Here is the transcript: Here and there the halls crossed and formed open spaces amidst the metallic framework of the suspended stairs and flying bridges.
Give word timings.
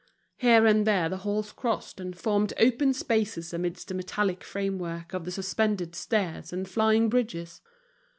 Here 0.37 0.65
and 0.65 0.87
there 0.87 1.09
the 1.09 1.17
halls 1.17 1.51
crossed 1.51 1.99
and 1.99 2.17
formed 2.17 2.53
open 2.59 2.91
spaces 2.91 3.53
amidst 3.53 3.87
the 3.87 3.93
metallic 3.93 4.43
framework 4.43 5.13
of 5.13 5.25
the 5.25 5.31
suspended 5.31 5.93
stairs 5.93 6.51
and 6.51 6.67
flying 6.67 7.07
bridges. 7.07 7.61